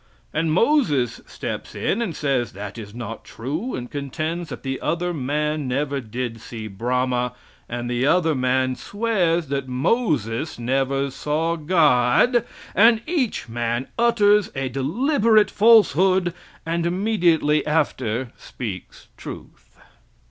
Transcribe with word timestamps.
And 0.33 0.51
Moses 0.51 1.21
steps 1.27 1.75
in 1.75 2.01
and 2.01 2.15
says, 2.15 2.53
"That 2.53 2.79
is 2.79 2.95
not 2.95 3.23
true!" 3.23 3.75
and 3.75 3.91
contends 3.91 4.49
that 4.49 4.63
the 4.63 4.81
other 4.81 5.13
man 5.13 5.67
never 5.67 6.01
did 6.01 6.41
see 6.41 6.67
Brahma, 6.67 7.33
and 7.69 7.87
the 7.87 8.07
other 8.07 8.33
man 8.33 8.75
swears 8.75 9.45
that 9.49 9.67
Moses 9.67 10.57
never 10.57 11.11
saw 11.11 11.55
God; 11.55 12.43
and 12.73 13.03
each 13.05 13.47
man 13.47 13.89
utters 13.95 14.49
a 14.55 14.69
deliberate 14.69 15.51
falsehood, 15.51 16.33
and 16.65 16.87
immediately 16.87 17.63
after 17.67 18.31
speaks 18.37 19.07
truth. 19.17 19.77